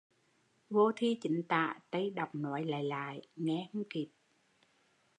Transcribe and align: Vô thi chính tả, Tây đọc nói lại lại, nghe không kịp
Vô 0.69 0.91
thi 0.95 1.17
chính 1.21 1.43
tả, 1.43 1.79
Tây 1.91 2.09
đọc 2.09 2.35
nói 2.35 2.65
lại 2.65 2.83
lại, 2.83 3.21
nghe 3.35 3.69
không 3.73 3.83
kịp 3.89 4.09